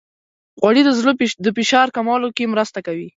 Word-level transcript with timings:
غوړې 0.61 0.81
د 0.85 0.89
زړه 0.99 1.11
د 1.45 1.47
فشار 1.57 1.87
کمولو 1.95 2.27
کې 2.37 2.51
مرسته 2.53 2.79
کوي. 2.87 3.07